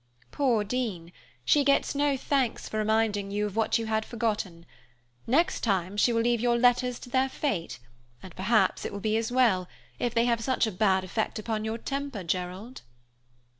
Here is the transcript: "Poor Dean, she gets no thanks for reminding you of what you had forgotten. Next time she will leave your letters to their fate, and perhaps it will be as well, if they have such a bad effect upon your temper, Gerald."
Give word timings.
"Poor 0.31 0.63
Dean, 0.63 1.13
she 1.45 1.63
gets 1.63 1.93
no 1.93 2.17
thanks 2.17 2.67
for 2.67 2.79
reminding 2.79 3.29
you 3.29 3.45
of 3.45 3.55
what 3.55 3.77
you 3.77 3.85
had 3.85 4.03
forgotten. 4.03 4.65
Next 5.27 5.59
time 5.61 5.95
she 5.95 6.11
will 6.11 6.23
leave 6.23 6.41
your 6.41 6.57
letters 6.57 6.97
to 7.01 7.09
their 7.11 7.29
fate, 7.29 7.77
and 8.23 8.35
perhaps 8.35 8.83
it 8.83 8.91
will 8.93 8.99
be 8.99 9.15
as 9.15 9.31
well, 9.31 9.67
if 9.99 10.15
they 10.15 10.25
have 10.25 10.41
such 10.41 10.65
a 10.65 10.71
bad 10.71 11.03
effect 11.03 11.37
upon 11.37 11.63
your 11.65 11.77
temper, 11.77 12.23
Gerald." 12.23 12.81